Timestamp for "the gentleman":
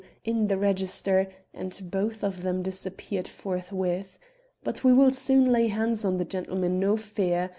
6.17-6.79